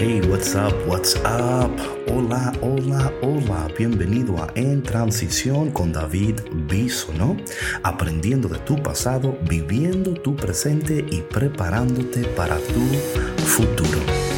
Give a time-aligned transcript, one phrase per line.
[0.00, 0.72] Hey, what's up?
[0.86, 1.78] What's up?
[2.08, 3.68] Hola, hola, hola.
[3.76, 7.36] Bienvenido a En Transición con David Bisono,
[7.82, 12.80] aprendiendo de tu pasado, viviendo tu presente y preparándote para tu
[13.44, 14.29] futuro.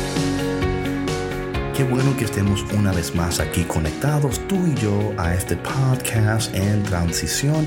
[1.74, 6.54] Qué bueno que estemos una vez más aquí conectados tú y yo a este podcast
[6.54, 7.66] en transición.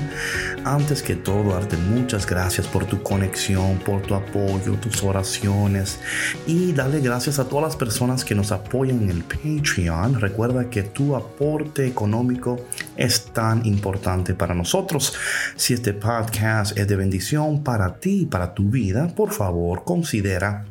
[0.64, 5.98] Antes que todo, darte muchas gracias por tu conexión, por tu apoyo, tus oraciones
[6.46, 10.20] y darle gracias a todas las personas que nos apoyan en el Patreon.
[10.20, 12.60] Recuerda que tu aporte económico
[12.96, 15.14] es tan importante para nosotros.
[15.56, 20.64] Si este podcast es de bendición para ti y para tu vida, por favor considera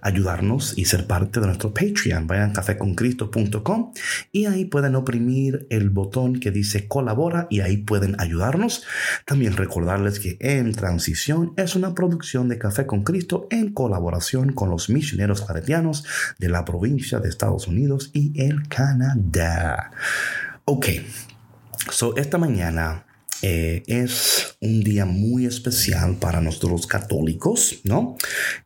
[0.00, 2.26] ayudarnos y ser parte de nuestro Patreon.
[2.26, 3.92] Vayan a cafeconcristo.com
[4.32, 8.84] y ahí pueden oprimir el botón que dice colabora y ahí pueden ayudarnos.
[9.24, 14.70] También recordarles que En Transición es una producción de Café con Cristo en colaboración con
[14.70, 16.04] los misioneros claretianos
[16.38, 19.90] de la provincia de Estados Unidos y el Canadá.
[20.64, 20.86] Ok,
[21.90, 23.07] so esta mañana
[23.42, 28.16] eh, es un día muy especial para nosotros católicos, ¿no?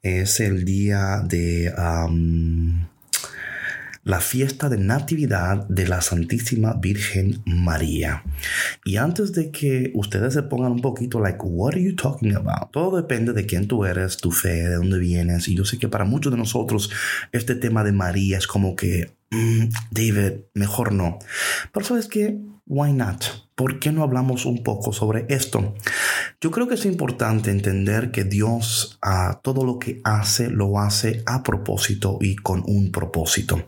[0.03, 1.73] Es el día de
[4.05, 8.25] la fiesta de Natividad de la Santísima Virgen María.
[8.85, 12.73] Y antes de que ustedes se pongan un poquito, like, what are you talking about?
[12.73, 15.49] Todo depende de quién tú eres, tu fe, de dónde vienes.
[15.49, 16.91] Y yo sé que para muchos de nosotros
[17.31, 21.19] este tema de María es como que, mm, David, mejor no.
[21.73, 23.25] Pero sabes que Why not?
[23.63, 25.77] ¿Por qué no hablamos un poco sobre esto?
[26.41, 31.23] Yo creo que es importante entender que Dios a todo lo que hace lo hace
[31.27, 33.65] a propósito y con un propósito.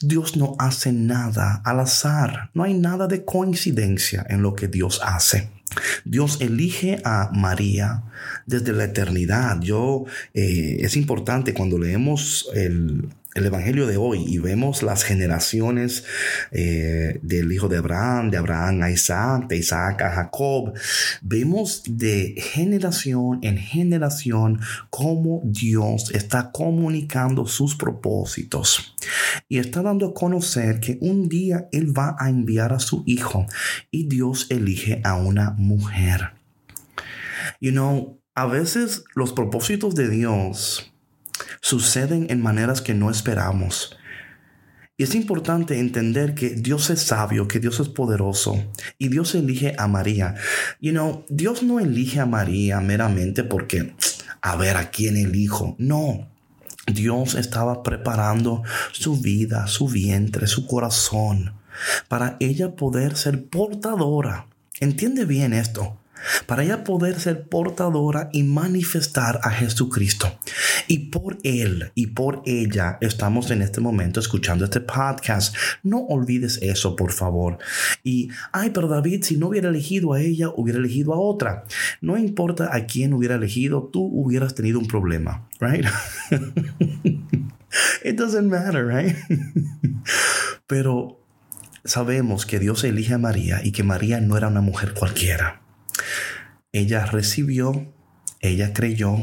[0.00, 5.02] Dios no hace nada al azar, no hay nada de coincidencia en lo que Dios
[5.04, 5.50] hace.
[6.06, 8.04] Dios elige a María
[8.46, 9.60] desde la eternidad.
[9.60, 16.04] Yo eh, es importante cuando leemos el, el Evangelio de hoy y vemos las generaciones
[16.52, 20.72] eh, del hijo de Abraham, de Abraham a Isaac, de Isaac a Jacob,
[21.20, 28.96] vemos de generación en generación cómo Dios está comunicando sus propósitos
[29.48, 33.46] y está dando a conocer que un día Él va a enviar a su hijo
[33.90, 36.30] y Dios elige a una mujer.
[37.60, 40.90] You know, a veces los propósitos de Dios
[41.60, 43.96] suceden en maneras que no esperamos.
[44.98, 49.74] Y es importante entender que Dios es sabio, que Dios es poderoso y Dios elige
[49.76, 50.36] a María.
[50.80, 53.94] You know, Dios no elige a María meramente porque,
[54.40, 55.76] a ver, ¿a quién elijo?
[55.78, 56.30] No.
[56.86, 61.52] Dios estaba preparando su vida, su vientre, su corazón,
[62.08, 64.46] para ella poder ser portadora.
[64.80, 65.98] Entiende bien esto
[66.46, 70.38] para ella poder ser portadora y manifestar a Jesucristo.
[70.88, 75.54] Y por Él y por ella estamos en este momento escuchando este podcast.
[75.82, 77.58] No olvides eso, por favor.
[78.02, 81.64] Y, ay, pero David, si no hubiera elegido a ella, hubiera elegido a otra.
[82.00, 85.86] No importa a quién hubiera elegido, tú hubieras tenido un problema, right?
[88.04, 89.16] It doesn't matter, right?
[90.66, 91.20] pero
[91.84, 95.65] sabemos que Dios elige a María y que María no era una mujer cualquiera.
[96.72, 97.92] Ella recibió,
[98.40, 99.16] ella creyó,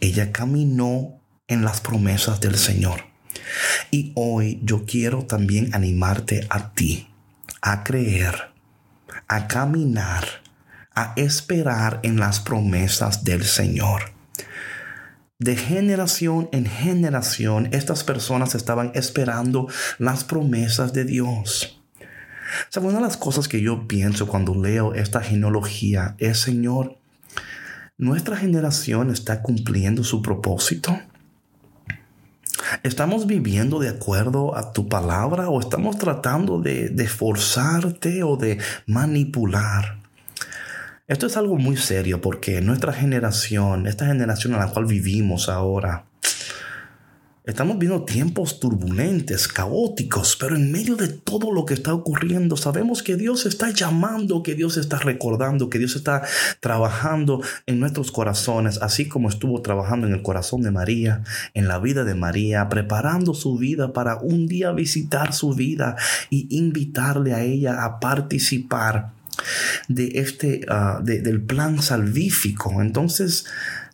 [0.00, 3.06] ella caminó en las promesas del Señor.
[3.90, 7.08] Y hoy yo quiero también animarte a ti
[7.60, 8.50] a creer,
[9.26, 10.26] a caminar,
[10.94, 14.12] a esperar en las promesas del Señor.
[15.38, 19.66] De generación en generación, estas personas estaban esperando
[19.98, 21.82] las promesas de Dios.
[22.68, 22.86] ¿Sabe?
[22.86, 26.98] Una de las cosas que yo pienso cuando leo esta genealogía es, Señor,
[27.98, 30.98] ¿nuestra generación está cumpliendo su propósito?
[32.82, 38.58] ¿Estamos viviendo de acuerdo a tu palabra o estamos tratando de, de forzarte o de
[38.86, 39.98] manipular?
[41.06, 46.06] Esto es algo muy serio porque nuestra generación, esta generación en la cual vivimos ahora,
[47.46, 53.02] Estamos viendo tiempos turbulentes, caóticos, pero en medio de todo lo que está ocurriendo, sabemos
[53.02, 56.22] que Dios está llamando, que Dios está recordando, que Dios está
[56.60, 61.22] trabajando en nuestros corazones, así como estuvo trabajando en el corazón de María,
[61.52, 65.96] en la vida de María, preparando su vida para un día visitar su vida
[66.30, 69.12] y invitarle a ella a participar
[69.88, 72.80] de este, ah, del plan salvífico.
[72.80, 73.44] Entonces,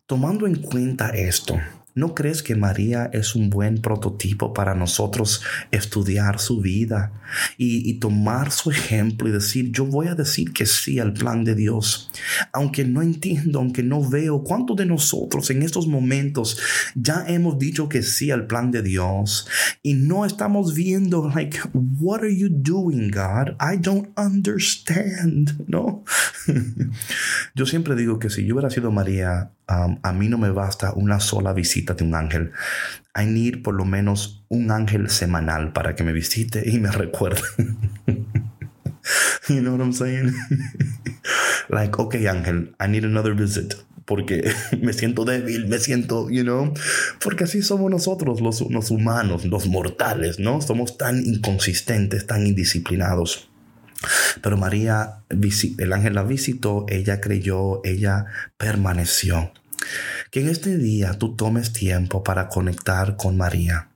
[0.07, 1.59] tomando en cuenta esto,
[2.00, 7.12] ¿No crees que María es un buen prototipo para nosotros estudiar su vida
[7.58, 11.55] y, tomar su ejemplo y decir, yo voy a decir que sí al plan de
[11.55, 12.11] Dios?
[12.55, 16.58] Aunque no entiendo, aunque no veo, ¿cuántos de nosotros en estos momentos
[16.94, 19.47] ya hemos dicho que sí al plan de Dios
[19.82, 23.56] y no estamos viendo, like, what are you doing, God?
[23.61, 26.02] I don't understand, ¿no?
[27.55, 30.94] yo siempre digo que si yo hubiera sido María, um, a mí no me basta
[30.94, 32.53] una sola visita un ángel.
[33.15, 37.43] I need por lo menos un ángel semanal para que me visite y me recuerde.
[39.49, 40.33] you know what I'm saying?
[41.69, 43.75] like, okay, ángel, I need another visit
[44.11, 44.53] porque
[44.83, 46.75] me siento débil, me siento, you know,
[47.23, 50.61] porque así somos nosotros, los, los, humanos, los mortales, ¿no?
[50.61, 53.49] Somos tan inconsistentes, tan indisciplinados.
[54.43, 58.25] Pero María, el ángel la visitó, ella creyó, ella
[58.57, 59.53] permaneció.
[60.31, 63.91] Que en este día tú tomes tiempo para conectar con María.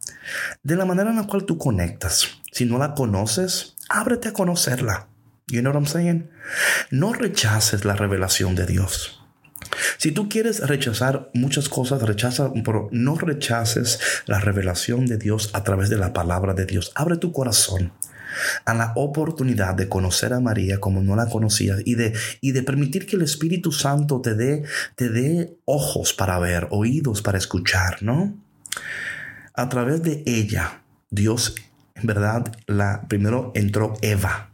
[0.62, 2.28] De la manera en la cual tú conectas.
[2.50, 5.08] Si no la conoces, ábrete a conocerla.
[5.46, 6.30] You know what I'm saying?
[6.90, 9.20] No rechaces la revelación de Dios.
[9.98, 15.62] Si tú quieres rechazar muchas cosas, rechaza, pero no rechaces la revelación de Dios a
[15.62, 16.92] través de la palabra de Dios.
[16.94, 17.92] Abre tu corazón
[18.64, 22.62] a la oportunidad de conocer a María como no la conocías y de, y de
[22.62, 24.64] permitir que el Espíritu Santo te dé,
[24.96, 28.34] te dé ojos para ver, oídos para escuchar, ¿no?
[29.54, 31.54] A través de ella, Dios,
[31.94, 34.50] en verdad, la, primero entró Eva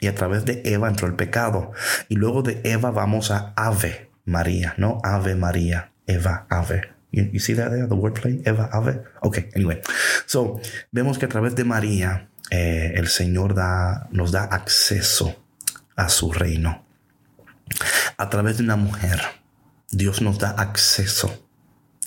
[0.00, 1.72] y a través de Eva entró el pecado
[2.08, 5.00] y luego de Eva vamos a Ave María, ¿no?
[5.02, 6.98] Ave María, Eva, Ave.
[7.10, 8.42] You, see that there, the wordplay?
[8.46, 9.02] Eva, Ave.
[9.22, 9.80] Okay, anyway.
[10.26, 10.60] So,
[10.92, 15.44] vemos que a través de María eh, el Señor da, nos da acceso
[15.96, 16.84] a su reino.
[18.16, 19.20] A través de una mujer,
[19.90, 21.46] Dios nos da acceso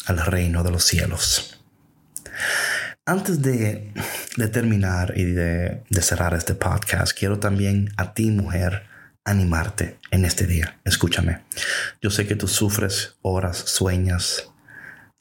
[0.05, 1.63] al reino de los cielos.
[3.05, 3.93] Antes de,
[4.51, 8.87] terminar y de, de cerrar este podcast, quiero también a ti, mujer,
[9.23, 10.79] animarte en este día.
[10.83, 11.41] Escúchame.
[12.01, 14.50] Yo sé que tú sufres, horas, sueñas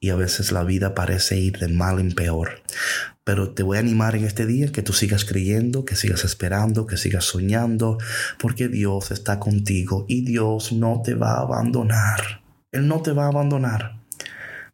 [0.01, 2.63] y a veces la vida parece ir de mal en peor.
[3.23, 6.87] Pero te voy a animar en este día que tú sigas creyendo, que sigas esperando,
[6.87, 7.99] que sigas soñando,
[8.39, 12.43] porque Dios está contigo y Dios no te va a abandonar.
[12.73, 14.01] Él no te va a abandonar.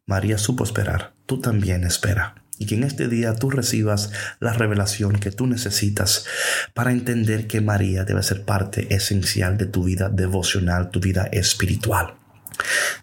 [0.05, 2.35] María supo esperar, tú también espera.
[2.57, 6.25] Y que en este día tú recibas la revelación que tú necesitas
[6.73, 12.15] para entender que María debe ser parte esencial de tu vida devocional, tu vida espiritual.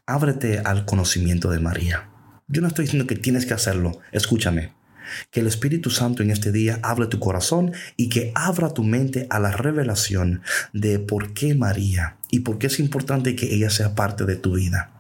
[0.07, 2.14] Ábrete al conocimiento de María.
[2.47, 4.01] Yo no estoy diciendo que tienes que hacerlo.
[4.13, 4.73] Escúchame.
[5.31, 9.27] Que el Espíritu Santo en este día hable tu corazón y que abra tu mente
[9.31, 10.43] a la revelación
[10.73, 14.55] de por qué María y por qué es importante que ella sea parte de tu
[14.55, 14.94] vida.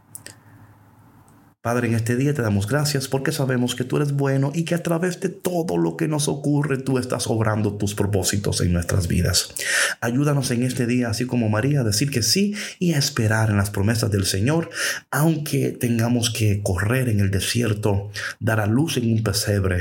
[1.64, 4.74] Padre, en este día te damos gracias porque sabemos que tú eres bueno y que
[4.74, 9.08] a través de todo lo que nos ocurre tú estás obrando tus propósitos en nuestras
[9.08, 9.54] vidas.
[10.02, 13.56] Ayúdanos en este día, así como María, a decir que sí y a esperar en
[13.56, 14.68] las promesas del Señor,
[15.10, 18.10] aunque tengamos que correr en el desierto,
[18.40, 19.80] dar a luz en un pesebre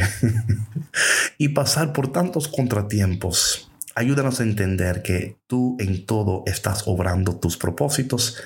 [1.38, 3.73] y pasar por tantos contratiempos.
[3.95, 8.38] Ayúdanos a entender que tú en todo estás obrando tus propósitos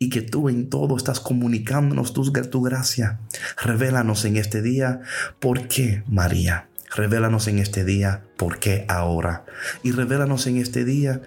[0.00, 3.20] y que tú en todo estás comunicándonos tu, gracia.
[3.62, 5.02] Revélanos en este día
[5.38, 6.68] por qué María.
[6.94, 9.44] Revélanos en este día por qué ahora.
[9.84, 11.22] Y revélanos en este día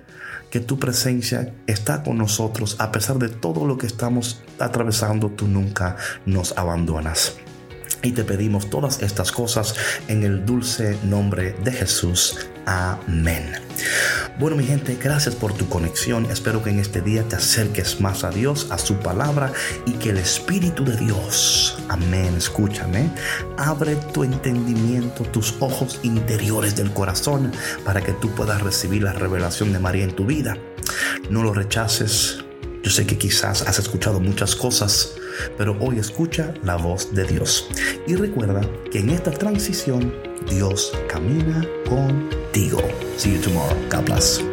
[0.51, 5.29] que tu presencia está con nosotros a pesar de todo lo que estamos atravesando.
[5.29, 7.37] Tú nunca nos abandonas.
[8.01, 9.75] Y te pedimos todas estas cosas
[10.07, 12.37] en el dulce nombre de Jesús.
[12.65, 13.51] Amén.
[14.39, 16.25] Bueno, mi gente, gracias por tu conexión.
[16.31, 19.51] Espero que en este día te acerques más a Dios, a su palabra
[19.85, 23.11] y que el Espíritu de Dios, amén, escúchame,
[23.57, 27.51] abre tu entendimiento, tus ojos interiores del corazón
[27.83, 30.57] para que tú puedas recibir la revelación de María en tu vida.
[31.29, 32.45] No lo rechaces.
[32.81, 35.15] Yo sé que quizás has escuchado muchas cosas
[35.57, 37.69] pero hoy escucha la voz de Dios.
[38.07, 40.13] Y recuerda que en esta transición
[40.49, 42.79] Dios camina contigo.
[43.17, 43.77] See you tomorrow.
[43.89, 44.48] God bless.